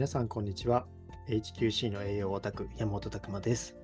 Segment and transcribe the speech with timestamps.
[0.00, 0.86] 皆さんこんにちは。
[1.28, 3.76] HQC の栄養オタク山本拓馬です。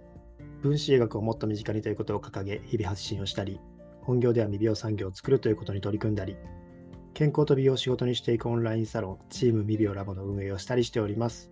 [0.63, 3.61] 分子医学をもっと身近にということを掲げ日々発信をしたり
[4.01, 6.39] 本業では未病産業を作るということに取り組んだり
[7.13, 11.51] 健康と美容を仕事にしていくオンラインサロンチーム未病ラボの運営をしたりしております。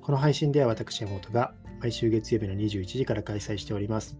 [0.00, 4.18] この配信では私山本が毎週月曜日の21時から開催しております。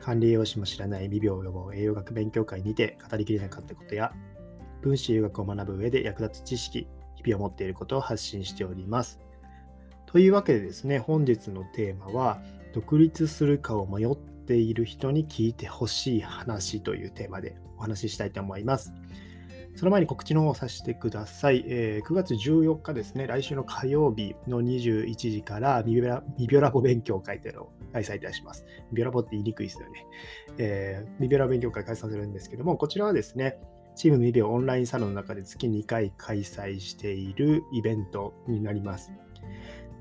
[0.00, 4.12] 管理栄養士も知らない未病予防栄養学勉強会にて語りきれなかったことや
[4.80, 9.20] 分子医学を学ぶ上で役立つ知識、日々を持っていることを発信しております。
[10.06, 18.92] というわけでですね、本日のテーマは、独立するかを迷っている人に聞いてほしい話というテーマでお話ししたいと思います。
[19.74, 21.64] その前に告知の方をさせてください。
[21.66, 28.66] えー、9月14日ですね、来週の火曜日の21時からミビオラボ勉強会というのを開催いたします。
[28.90, 30.06] ミビオラボって言いにくいですよね。
[30.58, 33.58] えー、ミビオラ勉強会開催するんですけども、こちらはですね、
[33.94, 39.12] チーム未病オンラインサロンの中で月2回開催しているイベントになります。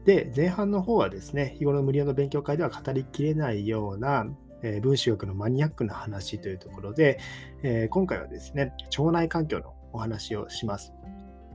[0.06, 4.26] で、前半の方はですね、日頃の無料の勉強会では語りきれないような、
[4.64, 7.20] えー、分子学のマニアックな話というところで、
[7.64, 10.94] えー、今回はですね、腸内環境のお話をします。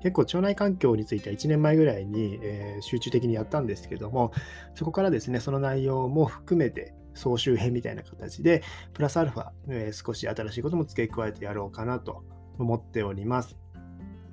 [0.03, 4.31] 結構腸内環境については1年前ぐらいに、えー、集中的にやったんですけども、
[4.75, 12.25] そこからですね、その内容も含めて、総集編みたいな形で、プラスアルファ、えー、少し新しいことも付け加えてやろうかなと
[12.59, 13.57] 思っております。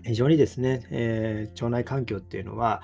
[0.03, 2.81] 非常にですね、えー、腸内環境っていうのは、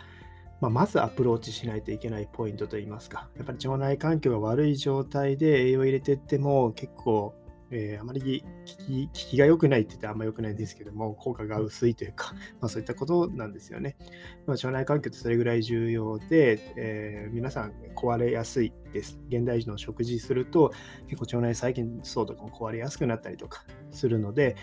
[0.61, 7.33] まあ、まずアプローチしないといけないポイントといいますか、やっぱり腸内環境が悪い状態で栄養を入れていっても結構
[7.71, 13.97] えー、あまり効きが良くないって言ってあんま良くないんですけども、効果が薄いというか、 まあ、そういったことなんですよね。
[14.45, 19.19] まあ、腸内環境ってそれぐらい重要で、えー、皆さん壊れやすいです。
[19.29, 20.71] 現代人の食事すると、
[21.07, 24.55] 結構腸内細菌層とかも壊れやすくなったりとかするので、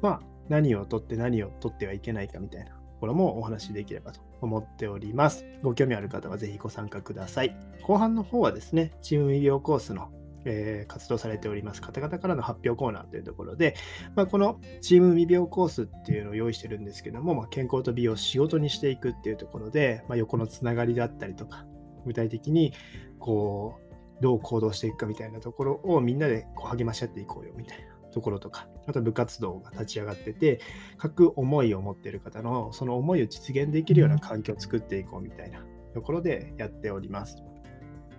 [0.00, 5.46] まあ、何をとって何をとってはいけないかみたいなところもお話しできればと思っております。
[5.62, 7.56] ご興味ある方はぜひご参加ください。
[7.82, 10.10] 後半の方はですね、チーム医療コースの
[10.44, 13.74] えー、活動されております方々からの発表コーナーというところで、
[14.14, 21.66] まあ、このチーム未病コースっていうのを用意してるんですけども、まあ、健康と美容を仕事にしていくっていうところで、まあ、横のつながりだったりとか、
[22.04, 22.72] 具体的に
[23.18, 30.60] こう、どう行動していくかみたいなところをみんなでこう励まし合っていこうよみたいなところとか、あと部活動が立ち上がってて、
[30.96, 37.36] 各思いを持ってる方のその思いを実現できるような環境を作っていこうみたいなところでやっております。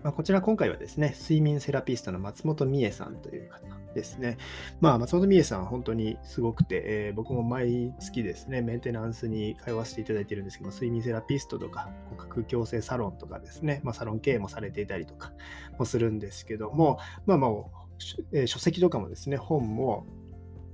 [0.03, 3.61] まあ、こちら今回はですね、睡眠セラピストの松本美恵さんという方
[3.93, 4.37] ですね。
[4.81, 15.31] まあ、松本美恵さんは本当にすごくて、えー、僕も毎月ですね、メンテナンスに通わせていただいているんですけど睡眠セラピストとか、骨格矯正サロンとかですね、まあ、サロン経営もされていたりとか
[15.79, 20.05] もするんですけども、まあまあ、書籍とかもですね、本も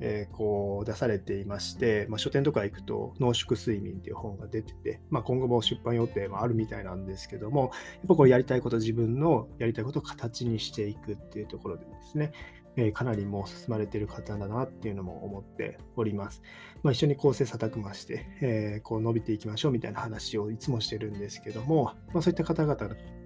[0.01, 7.71] えー、こう出されていまして、まあ、書店とか行くと濃縮睡眠っていう本が出てて、まあ、今後も出版予定もあるみたいなんですけども、やっ
[8.07, 12.31] ぱこうやりたいこと、自分のやりたいことを形にしていくっていうところでですね、
[12.77, 16.41] え、かなりもう進まれてる方だなっていうのも思っております。
[16.83, 22.75] まあ、一緒に構成査択まして、えー、こう伸びていきましょうみたいな話をいつもしてるんですけども、まあ、そういった方々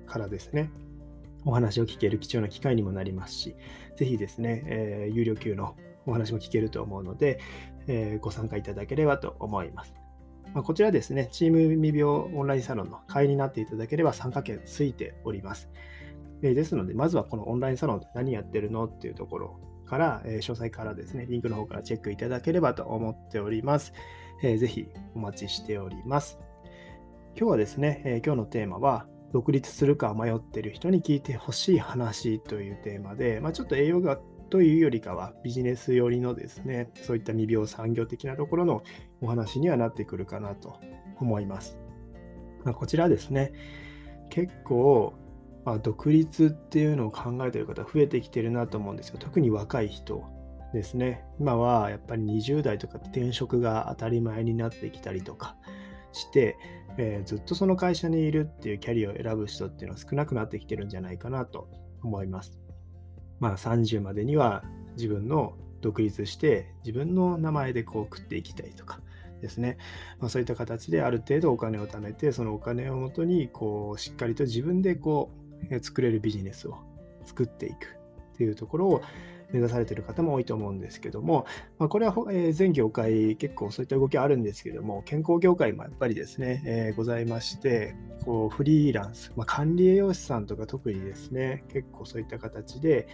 [0.08, 0.72] からですね、
[1.46, 3.56] お話を聞ける貴重な機会にもなりますし、
[3.98, 5.76] ぜひですね、えー、有料級の
[6.06, 7.40] お話も聞けると思うので、
[7.88, 9.94] えー、ご参加いただければと思います。
[10.54, 15.70] まあ、こちらですね、チーム未病オンラインサロンの会員になっていただければ参加券ついております。
[16.44, 23.94] え、ですので、まずはこのオンラインサロンって何やってるのっていうところから、え、詳細からですね、リンクの方からチェックいただければと思っております。
[24.44, 26.38] えー、ぜひお待ちしております。
[27.36, 34.22] 今日はですね、え今日のテーマは、独立するか迷ってる人に聞いてほしい話というテーマで、まあ、ちょっと栄養学
[34.54, 38.84] というよりかはビジネス寄りのですね、そういった未病産業的なところの
[39.20, 40.80] お話にはなってくるかなと
[41.20, 41.80] 思います。
[42.64, 43.52] まあ、こちらですね、
[44.30, 45.16] 結構、
[45.66, 49.18] まあ、独立っていうのを考えている方増えてきてるなと思うんですよ。
[49.18, 50.24] 特に若い人
[50.72, 51.26] ですね。
[51.40, 55.56] 今はやっぱり20代とか転職が当たり前になってきたりとか
[56.12, 56.58] して、
[57.00, 61.68] えー、ずっとその会社にいるっていうキャリアを選ぶ人っていうのは少なくなってきてるんじゃないかなと
[62.04, 62.63] 思います。
[63.44, 64.64] まあ、30までには
[64.96, 69.02] 自分の独立して自分の名前でこう食っていきたいとか
[69.42, 69.78] ですね、
[70.22, 75.30] まあ、そういった形である程度お金を貯めてそのお金をもとにこうしっかりと自分でこ
[75.70, 76.78] う作れるビジネスを
[77.26, 77.98] 作っていく
[78.34, 79.02] っていうところを
[79.54, 81.46] 目指されている方も多いと思うんですけども、
[81.78, 87.96] まあ、これは、え、全業界結構そういった動きあるんですけども、健康業界もやっぱりですね、えー、ございまして、
[88.26, 93.08] こうフリーランス、まあ、管理栄養士さんとか特にですね、結構そういった形で、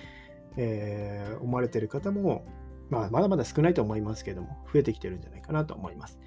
[0.57, 2.45] えー、思われている方も、
[2.89, 6.19] まあ、まだまだ少ないと思いますけども、増えてきてるんじゃないかなと思います。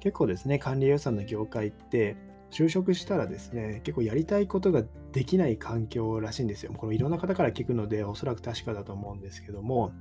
[0.00, 2.16] 結構ですね、管理予算の業界って、
[2.54, 6.72] 就職したらですね、結構やりたいことができない環境らしいんですよ。
[6.72, 9.92] このいろんな方から聞くので、おそらく確かだと思うんですけども、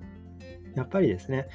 [0.76, 1.48] やっぱりですね、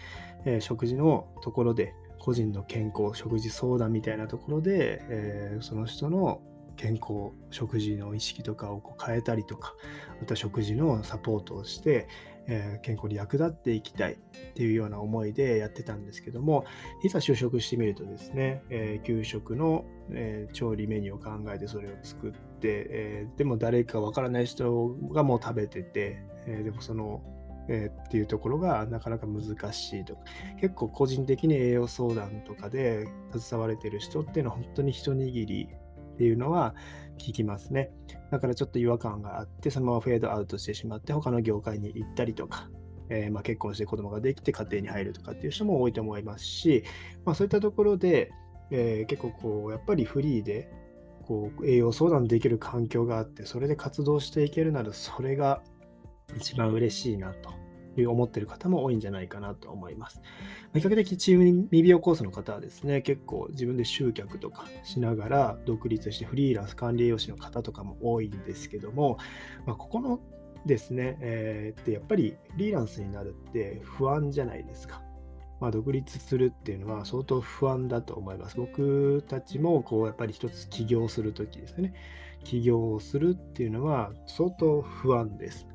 [0.45, 6.43] えー、食事のところで、個人の健康、食事相談みたいなところで、えー、その人の
[6.77, 9.75] 健康、食事の意識とかをこう変えたりとか、
[10.21, 12.09] また食事のサポートをして、
[12.49, 14.17] えー、健康に役立っていきたいっ
[14.55, 16.65] ていうような思いでやってたんですけども、
[17.05, 22.39] いざ就職してみるとですね、えー、給食の、えー、調理メニューを考えてそれを作って、
[22.91, 27.23] えでも誰かわからない人がもう食べてて、えでもその
[27.69, 30.23] えー、っていうところがなかなか難しいとか、
[30.61, 33.07] 結構個人的に栄養相談とかで
[33.39, 35.69] 携われてる人っていうのは本当に一握り
[36.19, 36.75] っていうのは
[37.17, 37.93] 聞きますね。
[38.33, 42.69] だからちょっと違和感があって、そのままフェードアウトしてしまって、他の業界に行ったりとか、
[43.09, 46.83] えー、ま、結婚して子供ができて家庭に入るとかっていう人も多いと思いますし、
[47.25, 48.33] まあ、そういったところで、
[48.73, 50.69] えー、結構こう、やっぱりフリーで
[51.25, 55.63] こう栄養相談できる環境があって、それで活動していけるなら、それが
[56.37, 57.51] 一番嬉しいなと
[58.01, 60.21] いう思ってる方も多いんじゃないかなと思います。
[60.75, 69.19] 比較的チーム未病コースの方はですね、結構自分で集客とかしながら独立してフリーランス管理栄養士の方とかも多いんですけども、
[69.67, 70.21] まあ、ここの
[70.67, 75.03] ですね、えー、ってやっぱりフリーランスになるって不安じゃないですか。
[75.61, 78.57] まあ、独立するっていうのは相当不安だと思います。
[78.57, 81.95] 僕たちもこうやっぱり一つ起業するときですね。
[82.45, 85.67] 起業するっていうのは相当不安です。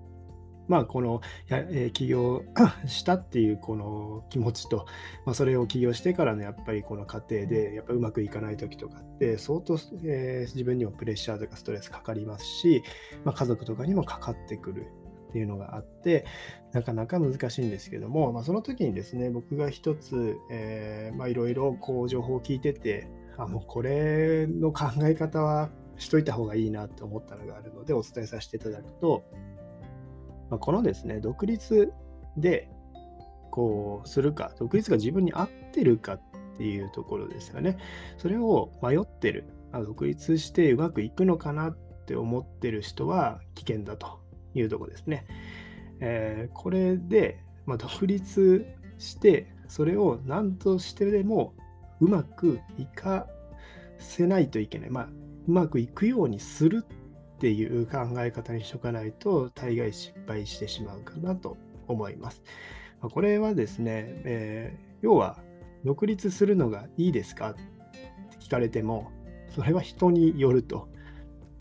[0.68, 2.44] まあ、このや、えー、起業
[2.86, 4.86] したっていうこの気持ちと、
[5.26, 12.84] まあ、それを起業してからのやっぱりこの過程でやっぱうまくいかない時とかって相当、えー、自分にもプレッシャーとかストレスかかりますし、
[13.26, 14.88] まあ、家族とかにもかかってくる
[15.30, 16.26] っていうのがあって
[16.74, 23.08] なかなか難しいんですけども、まあ、その時にですね僕が一つ、いろいろこう情報を聞いてて
[23.38, 29.24] あもうこれの考え方はしといた方がいいなと思ったのがあるのでお伝えさせていただくと
[30.54, 31.92] まあ、このですね、独立
[32.38, 32.70] で
[33.50, 36.22] こうするか、独立が自分に合ってるかっ
[36.58, 37.78] ていうところですよね。
[38.20, 44.20] それを迷ってる、あ独立してうまくいくのかなって思ってる人は危険だと
[44.54, 45.26] いうとこですね。
[46.02, 48.68] えー、これで、まあ、独立
[49.00, 51.56] して、それを何としてでも
[52.00, 53.26] うまくいか
[53.98, 54.92] せないといけない。
[54.92, 55.10] まあ、
[55.48, 56.86] うまくいくようにする
[57.36, 61.58] っていう考え方にしとかないと大概失敗してしまうかなと
[61.88, 62.44] 思います。
[63.02, 65.38] これはですね、えー、要は
[65.84, 67.62] 独立するのがいいですかって
[68.40, 69.12] 聞かれても、
[69.50, 70.88] それは人によると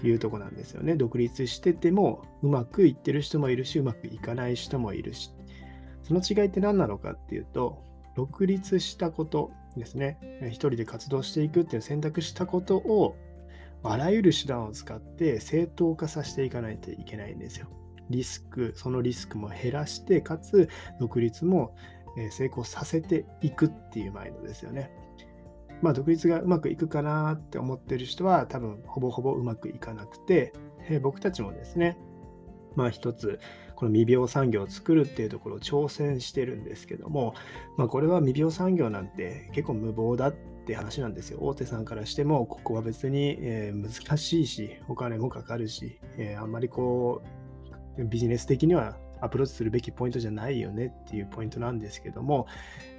[0.05, 0.95] いうとこなんですよね。
[0.95, 5.31] 独立しててもうまくいってる人もいるし、うまくいかない人もいるし。
[6.03, 7.83] その違いって何なのかっていうと、
[8.15, 10.19] 独立したことですね。
[10.49, 13.17] 一人で活動していくっていう選択したことを
[13.85, 17.69] あらゆる手段を使って正当化させていかないといけないんですよ。
[18.11, 20.69] リスク、そのリスクも減らして、かつ
[21.01, 21.75] 独立も
[22.31, 24.91] 成功させていくっていうマインドですよね。
[25.81, 30.53] まあ、独立がうまくいくかなって思ってる人は多分ほぼほぼうまくいかなくて、
[30.89, 31.99] え僕たちもですね、
[32.77, 33.41] まあ一つ
[33.75, 37.35] この未病産業を作るっていうところを挑戦してるんですけども、
[37.77, 40.33] まあ、これは未病産業なんて結構無謀だっ
[40.63, 41.39] って話なんですよ。
[41.41, 47.23] 大手さんからしても、ここは別に、え難しいし、お金もかかるし、えあんまりこ
[47.99, 52.47] う、ビジネス的にはアプローチするべきポイントじゃないよねっていうポイントなんですけども、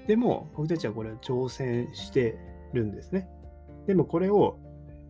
[0.08, 2.38] でも僕たちはこれを挑戦して
[2.74, 3.27] るんですね。
[3.88, 4.58] でもこれを、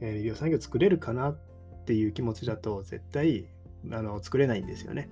[0.01, 1.37] えー、医療産業作れるかなっ
[1.85, 3.47] ていう気持ちだと絶対
[3.91, 5.09] あの作れないんですよね。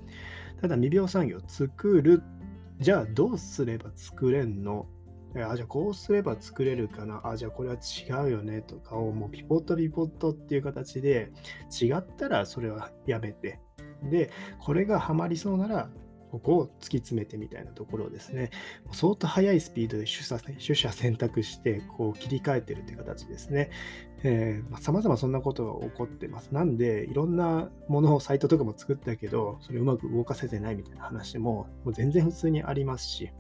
[0.62, 2.24] ただ未病産業作る。
[2.80, 4.88] じゃあどうすれば作れんの
[5.36, 7.22] あ、じゃあこうすれば作れるかな。
[7.24, 11.32] あ、じゃあこれは違うよねとかをもうピポットピポットっていう形で
[11.82, 13.60] 違ったらそれはやめて。
[14.10, 15.90] で、これがハマりそうなら
[16.32, 18.52] ここを突き詰めてみたいなところをですね、
[18.94, 23.70] 相当速いスピードで取捨取捨選択して、こう切り替えてるって形ですね。
[24.24, 26.54] えー、ま、様々そんなことが起こってます。
[26.54, 33.32] なんで、いろんなものを、サイトとかも作ったけど、それうまく動かせてないみたいな話も、もう全然普通にありますし、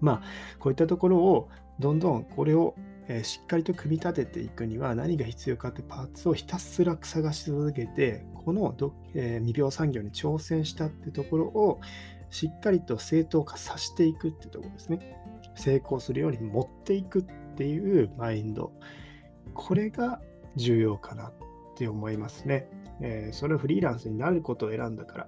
[0.00, 0.22] まあ、
[0.58, 2.74] こういったところを、どんどんこれを
[3.22, 8.74] しっかりと組み立てていくには何が必要かってパーツをひたすら探し続けてこの
[9.14, 11.80] えー、未病産業に挑戦したってところを
[12.30, 15.16] しっかりと正当化させていくってところですね。
[15.54, 17.24] 成功するように持っていくっ
[17.56, 18.72] ていうマインド。
[19.54, 20.20] これが
[20.56, 21.32] 重要かなっ
[21.76, 22.68] て思いますね、
[23.00, 25.26] えー、それをフリーランスになることを選んだから、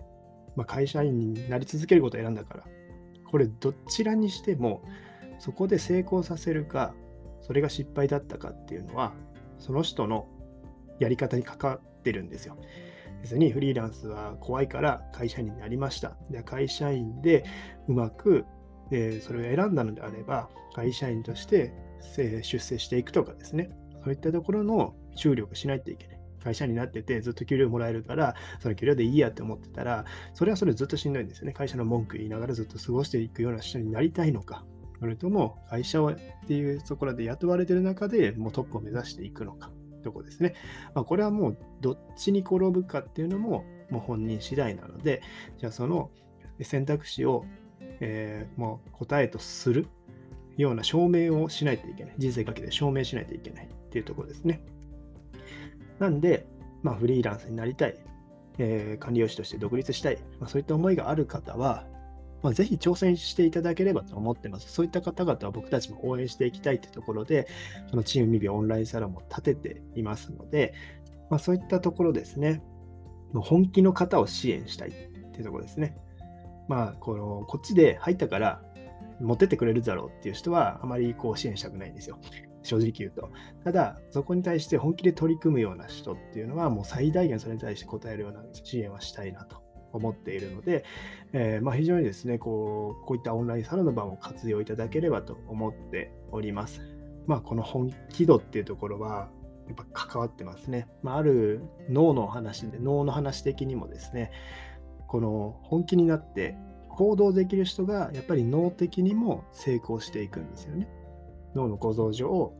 [0.57, 2.65] まあ、会社員になり続けることを選んだから。
[3.31, 4.83] これどちらにしても
[5.39, 6.95] そこで成功させるか
[7.43, 9.13] それが失敗だったかっていうのは、
[9.59, 10.29] その人の
[11.01, 12.57] やり方にかかってるんですよ。
[13.23, 16.17] 別にフリーランスは怖いから会社員になりました。
[16.31, 17.45] で会社員で
[17.89, 18.45] うまく、
[18.93, 21.73] えそれを選んだのであれば、会社員として
[22.43, 23.71] 出世していくとかですね、
[24.05, 26.20] そういったところの注力しないといけない。
[26.43, 30.05] 会社になっててずっと給料もらえるから、その給料でいいやって思ってたら、
[30.35, 31.53] それはそれずっとしんどいんですよね。
[31.53, 34.65] 会社の文句言いながらずっと過ごしていくような人になりたいのか、
[34.99, 36.17] それとも会社っ
[36.47, 39.71] ていうところで雇われてる中でもうトップを目指していくのか、
[40.03, 40.55] とこですね。
[40.95, 45.23] まあ、これはもうどっちに転ぶかっていうのももう本人次第なので、
[45.59, 46.11] じゃあその
[46.63, 47.45] 選択肢を、
[48.01, 49.87] えー、もう答えとする
[50.57, 52.15] ような証明をしないといけない。
[52.19, 54.63] 人生かけて証明しないといけないっていうところですね。
[56.01, 56.47] なんで、
[56.83, 57.95] まあ、フリーランスになりたい、
[58.59, 61.87] えー、管理用紙として独立したい、まあ、そういった思いがある方は、
[62.43, 64.73] まあ、ぜひ挑戦していただければと思ってます。
[64.73, 67.47] そういった方々は僕たちも応援していきたいというところで、
[67.91, 70.75] そのチームミビオンラインサロンも立てていますので、
[71.29, 72.63] まあ、そういったところですね、
[73.35, 75.97] 本気の方を支援したいっていうところですね。
[76.67, 78.63] まあ、このこっちで入ったから
[79.21, 82.19] 持ってってくれるだろうっていう人はあまりこう支援したくないんですよ。
[82.63, 83.31] 正直言うと。
[83.65, 89.63] ただ、そこに対して本気で取り組むような人っていうのは、もう最大限それに対して応えるような支援はしたいなと
[89.93, 90.85] 思っているので、
[91.33, 96.81] えー、まあ、非常にですねこう、こういったオンラインサロンの場も活用いただければと思っております。
[97.27, 99.31] まあ、この本気度っていうところは、
[99.67, 100.89] やっぱ関わってますね。
[101.03, 104.33] まあ、ある脳の話で、脳の話的にもですね、
[105.07, 106.57] この本気になって
[106.89, 110.89] 行動できる人がやっぱり脳的にも成功していくんですよね。
[111.55, 112.53] 脳の構造上、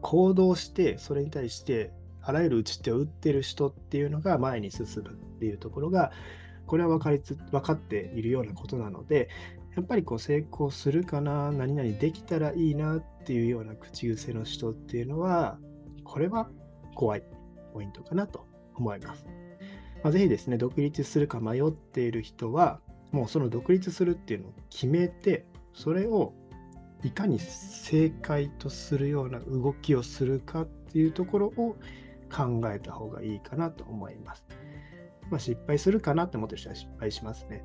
[0.00, 6.12] 行動してそれに対してあらゆる打ち手を打ってる人っていうのが前に進むっていうところが
[6.66, 9.30] これは分かりつ分かっているようなことなので
[9.76, 15.58] やっぱりこう成功するかな何々できたらいいなっていうような口癖の人っていうのは
[16.04, 16.50] これは
[16.94, 17.22] 怖い
[17.72, 18.44] ポイントかなと
[18.74, 19.24] 思います。
[20.02, 22.80] まあ、ぜひですね独立するか迷っている人は
[23.12, 26.34] もうその独立するっていうのを決めて、それを
[27.04, 31.76] いかに正解とするような動きをするかっていうところを
[32.34, 34.44] 考えた方がいいかなと思います。
[35.30, 37.64] まあ、失敗するかなって思ってる人は失敗しますね。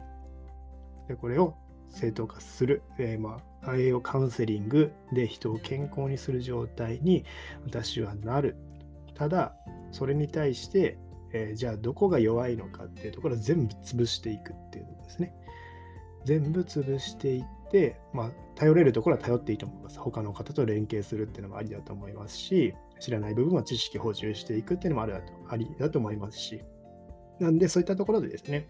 [1.08, 1.56] でこれを
[1.90, 7.25] 正当化する、えー、まあ、栄養カウンセリングで人を健康にする状態に
[7.66, 8.56] 私はなる。
[9.16, 9.56] ただ、
[9.92, 10.98] それに対して
[11.34, 15.34] えー、じゃあどこが弱いのかっていうところを全部潰していくっていうころですね。
[16.25, 17.48] 全部潰していって、
[18.13, 20.00] まあ、頼れるところは頼っていいと思います。
[20.00, 26.62] 他の方と連携するっていうのもありだと思いますし、知らない部分は知識補充していくっていうのもあるだとありだと思いますし、
[27.39, 28.68] なんでそういったところでですね、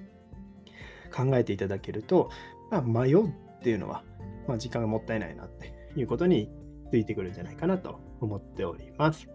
[1.14, 2.30] 考えていただけると、
[2.72, 3.32] まあ、迷うっ
[3.62, 4.04] ていうのは、
[4.48, 6.50] まあ、時間がもったいないなっていうことに
[6.90, 9.28] ついてくるんじゃないかなと思っております。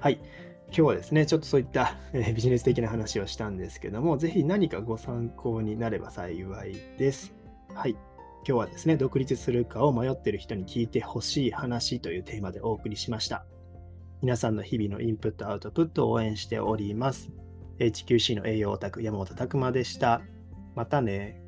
[0.00, 0.20] はい。
[0.68, 7.32] 今日はですね、ちょっとそういった、えビジネス的な話をしたんですけども、ぜひ何かご参考になれば幸いです。
[7.72, 7.96] はい。
[8.48, 13.44] 今日はですね、独立するかを迷ってる人に聞いてほしい話というテーマでお送りしました。
[14.22, 17.32] 皆さんの日々のインプット、アウトプットを応援しております。
[17.80, 20.22] HQC の栄養オタク山本拓馬でした。
[20.76, 21.42] またね。